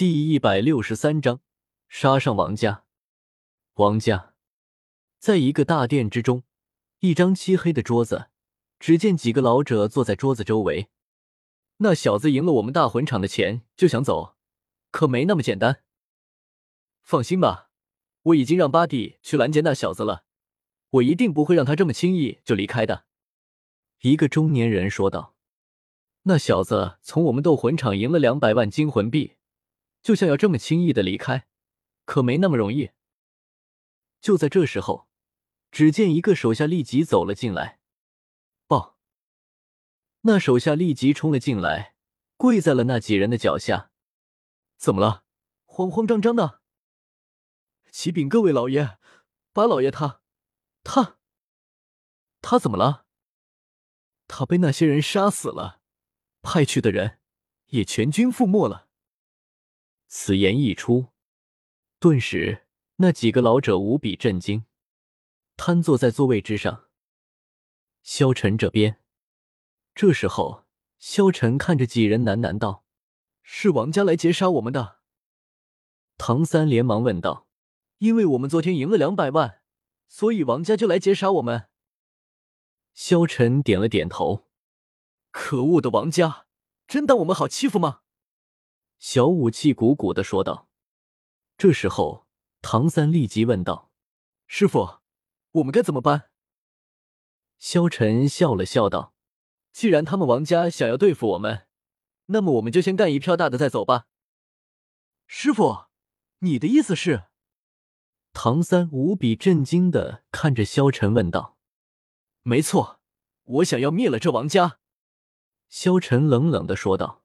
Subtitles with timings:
[0.00, 1.42] 第一百六十三章，
[1.86, 2.84] 杀上王家。
[3.74, 4.32] 王家，
[5.18, 6.42] 在一个大殿之中，
[7.00, 8.30] 一张漆黑的桌子，
[8.78, 10.88] 只见几个老者坐在桌子周围。
[11.76, 14.36] 那小子赢了我们大魂场的钱就想走，
[14.90, 15.82] 可没那么简单。
[17.02, 17.68] 放心吧，
[18.22, 20.24] 我已经让八弟去拦截那小子了，
[20.92, 23.04] 我一定不会让他这么轻易就离开的。
[24.00, 25.34] 一个中年人说道。
[26.22, 29.36] 那小子从我们斗魂场赢了两百万金魂币，
[30.02, 31.46] 就像要这么轻易的离开，
[32.04, 32.90] 可没那么容易。
[34.20, 35.08] 就在这时候，
[35.70, 37.80] 只见一个手下立即走了进来，
[38.66, 38.98] 报。
[40.22, 41.94] 那手下立即冲了进来，
[42.36, 43.90] 跪在了那几人的脚下。
[44.76, 45.24] 怎么了？
[45.64, 46.60] 慌慌张张的。
[47.90, 48.98] 启禀各位老爷，
[49.52, 50.20] 八老爷他，
[50.84, 51.18] 他，
[52.42, 53.06] 他怎么了？
[54.28, 55.80] 他被那些人杀死了。
[56.42, 57.18] 派去的人
[57.66, 58.89] 也全军覆没了。
[60.12, 61.12] 此言一出，
[62.00, 64.64] 顿时那几个老者无比震惊，
[65.56, 66.88] 瘫坐在座位之上。
[68.02, 69.00] 萧晨这边，
[69.94, 70.66] 这时候，
[70.98, 72.84] 萧晨看着几人喃喃道
[73.44, 74.98] ：“是王家来劫杀我们的。”
[76.18, 77.46] 唐三连忙问道
[77.98, 79.62] ：“因为我们昨天赢了两百万，
[80.08, 81.68] 所以王家就来劫杀我们？”
[82.92, 84.48] 萧晨点了点头。
[85.30, 86.46] 可恶的王家，
[86.88, 88.00] 真当我们好欺负吗？
[89.00, 90.68] 小五气鼓鼓的说道。
[91.56, 92.26] 这时候，
[92.60, 93.90] 唐三立即问道
[94.46, 95.00] ：“师傅，
[95.52, 96.30] 我们该怎么办？”
[97.58, 99.14] 萧晨笑了笑道
[99.72, 101.66] ：“既然他们王家想要对付我们，
[102.26, 104.06] 那么我们就先干一票大的再走吧。”
[105.26, 105.86] 师傅，
[106.40, 107.24] 你的意思是？
[108.34, 111.56] 唐三无比震惊的看着萧晨问道
[112.42, 113.00] ：“没错，
[113.44, 114.78] 我想要灭了这王家。”
[115.68, 117.19] 萧晨冷冷的说道：“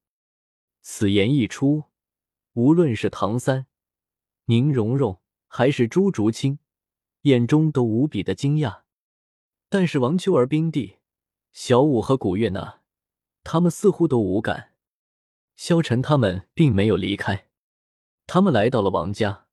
[0.88, 1.86] 此言一出，
[2.54, 3.66] 无论是唐三、
[4.46, 6.60] 宁荣荣还是朱竹清，
[7.22, 8.84] 眼中都无比的惊讶。
[9.68, 10.98] 但是王秋儿、冰帝、
[11.52, 12.82] 小舞和古月娜，
[13.44, 14.74] 他们似乎都无感。
[15.56, 17.48] 萧晨他们并没有离开，
[18.28, 19.48] 他们来到了王家，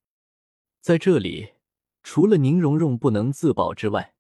[0.83, 1.55] 在这里，
[2.03, 4.15] 除了宁荣荣不能自保之外，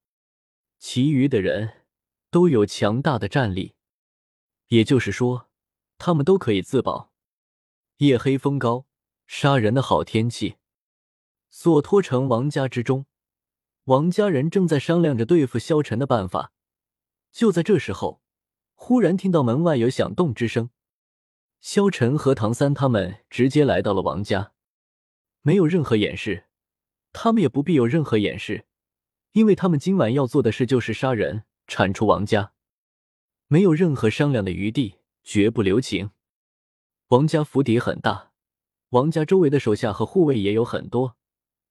[0.78, 1.82] 其余的人
[2.30, 3.74] 都有强大的战力。”
[4.68, 5.50] 也就是说，
[5.98, 7.11] 他们都可以自保。
[8.02, 8.86] 夜黑风高，
[9.28, 10.56] 杀人的好天气。
[11.48, 13.06] 索托城王家之中，
[13.84, 16.52] 王家人正在商量着对付萧晨的办法。
[17.30, 18.20] 就在这时候，
[18.74, 20.70] 忽然听到门外有响动之声。
[21.60, 24.52] 萧晨和唐三他们直接来到了王家，
[25.42, 26.46] 没有任何掩饰，
[27.12, 28.66] 他们也不必有任何掩饰，
[29.30, 32.52] 因为他们今晚要做的事就是杀人，铲除王家。
[33.46, 36.10] 没有任何商量的余地，绝不留情。
[37.12, 38.32] 王家府邸很大，
[38.88, 41.18] 王家周围的手下和护卫也有很多。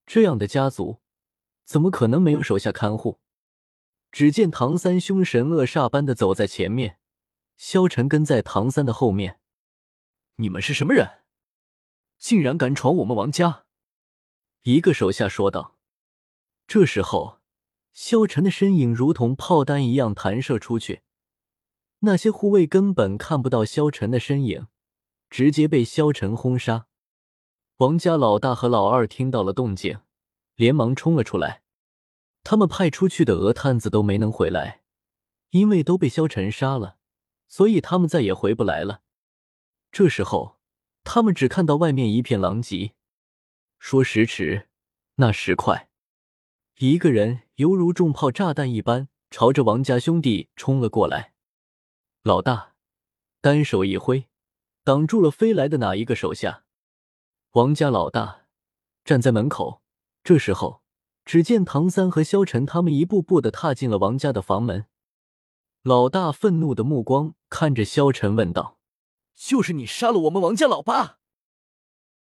[0.06, 1.00] 这样的家族，
[1.66, 3.20] 怎么可能没有手下看护？
[4.12, 7.00] 只见唐三凶神恶煞般的走在前面，
[7.58, 9.40] 萧晨跟在唐三的后面。
[10.36, 11.24] 你们是什么人？
[12.20, 13.66] 竟然敢闯我们王家？
[14.62, 15.76] 一个手下说道。
[16.68, 17.40] 这时候，
[17.94, 21.02] 萧晨的身影如同炮弹一样弹射出去。
[22.02, 24.68] 那些护卫根本看不到萧晨的身影，
[25.32, 26.88] 直接被萧晨轰杀。
[27.78, 30.02] 王家老大和老二听到了动静，
[30.56, 31.64] 连忙冲了出来。
[32.44, 34.82] 他们派出去的鹅探子都没能回来，
[35.52, 36.98] 因为都被萧晨杀了，
[37.48, 39.04] 所以他们再也回不来了。
[39.90, 40.60] 这时候，
[41.06, 42.94] 他们只看到外面一片狼藉。
[43.80, 44.68] 说时迟，
[45.16, 45.90] 那时快，
[46.80, 51.34] 一个人犹如重炮炸弹一般，朝着王家兄弟冲了过来。
[52.22, 52.76] 老大
[53.40, 54.28] 单手一挥，
[54.84, 56.64] 挡住了飞来的哪一个手下。
[57.52, 58.46] 王家老大
[59.04, 59.82] 站在门口。
[60.24, 60.84] 这时候，
[61.26, 64.86] 只见唐三和萧晨他们一步步的踏进了王家的房门。
[65.82, 68.78] 老大愤怒的目光看着萧晨问道
[69.34, 71.18] ：“就是你杀了我们王家老八？”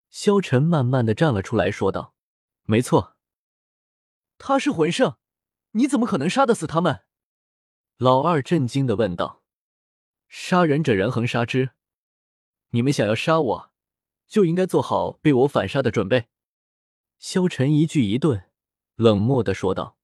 [0.10, 2.16] 萧晨慢慢的站了出来说道
[2.66, 3.16] ：“没错，
[4.40, 5.18] 他是魂圣，
[5.74, 7.02] 你怎么可能杀得死他们？”
[7.98, 9.44] 老二震惊的问道。
[10.28, 11.72] 杀人者人恒杀之，
[12.72, 13.72] 你们想要杀我，
[14.28, 16.28] 就应该做好被我反杀的准备。”
[17.18, 18.50] 萧晨一句一顿，
[18.96, 19.98] 冷漠的说道。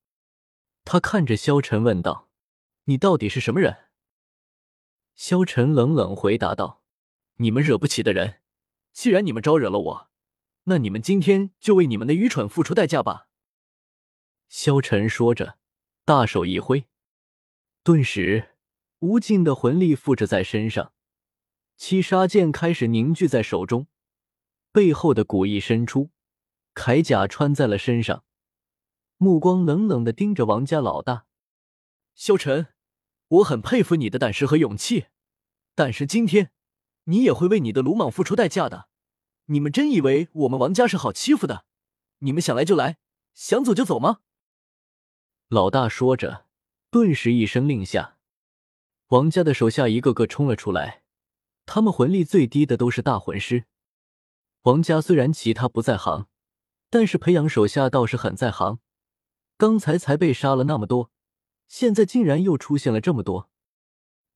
[0.85, 2.29] 他看着萧晨问道
[2.85, 3.89] ：“你到底是什么人？”
[5.15, 6.83] 萧晨冷冷回答道
[7.37, 8.41] ：“你们惹不起的人，
[8.93, 10.09] 既然你们招惹了我，
[10.65, 13.27] 那你们今天就为你们的愚蠢付出代价吧。”
[14.47, 15.57] 萧晨说着，
[16.05, 16.85] 大手一挥，
[17.83, 18.53] 顿时。
[18.99, 20.91] 无尽的魂力附着在身上，
[21.77, 23.85] 七杀剑开始凝聚在手中，
[24.71, 26.09] 背后的古意伸出，
[26.74, 28.24] 铠甲穿在了身上，
[29.18, 31.27] 目光冷冷的盯着王家老大
[32.15, 32.69] 萧晨。
[33.27, 35.07] 我很佩服你的胆识和勇气，
[35.75, 36.51] 但是今天
[37.03, 38.88] 你也会为你的鲁莽付出代价的。
[39.45, 41.65] 你们真以为我们王家是好欺负的？
[42.19, 42.97] 你们想来就来，
[43.35, 44.21] 想走就走吗？
[45.50, 46.47] 老大说着，
[46.89, 48.18] 顿时一声令下，
[49.09, 51.03] 王家的手下一个个冲了出来。
[51.67, 53.65] 他们魂力最低的都是大魂师。
[54.63, 56.27] 王家虽然其他不在行，
[56.89, 58.79] 但是培养手下倒是很在行。
[59.57, 61.11] 刚才才被杀了那么多。
[61.67, 63.49] 现在竟然又出现了这么多，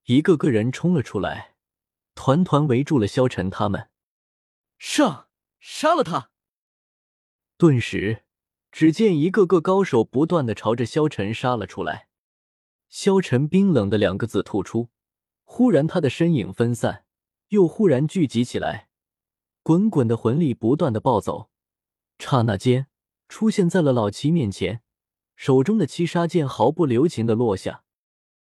[0.04, 1.56] 一个个人冲了出来，
[2.14, 3.90] 团团围住了萧晨他们。
[4.78, 5.30] 上，
[5.60, 6.32] 杀了他！
[7.58, 8.26] 顿时，
[8.70, 12.10] 只见一个个高手不断的朝着萧晨杀了出来。
[12.90, 14.90] 萧晨冰冷的两个字吐出，
[15.46, 17.06] 忽然他的身影分散，
[17.52, 18.88] 又忽然聚集起来，
[19.62, 21.50] 滚滚的魂力不断的暴走，
[22.18, 22.88] 刹那间
[23.28, 24.82] 出现在了老七面前。
[25.36, 27.84] 手中的七杀剑毫不留情的落下，